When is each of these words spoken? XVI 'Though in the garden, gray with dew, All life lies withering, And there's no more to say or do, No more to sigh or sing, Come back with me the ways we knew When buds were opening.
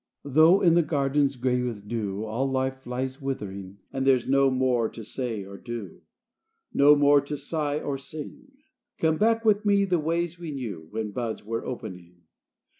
XVI 0.25 0.33
'Though 0.33 0.61
in 0.61 0.73
the 0.73 0.81
garden, 0.81 1.29
gray 1.39 1.61
with 1.61 1.87
dew, 1.87 2.23
All 2.25 2.49
life 2.49 2.87
lies 2.87 3.21
withering, 3.21 3.77
And 3.93 4.03
there's 4.07 4.27
no 4.27 4.49
more 4.49 4.89
to 4.89 5.03
say 5.03 5.45
or 5.45 5.57
do, 5.59 6.01
No 6.73 6.95
more 6.95 7.21
to 7.21 7.37
sigh 7.37 7.79
or 7.79 7.99
sing, 7.99 8.47
Come 8.97 9.17
back 9.19 9.45
with 9.45 9.63
me 9.63 9.85
the 9.85 9.99
ways 9.99 10.39
we 10.39 10.49
knew 10.49 10.87
When 10.89 11.11
buds 11.11 11.45
were 11.45 11.63
opening. 11.63 12.23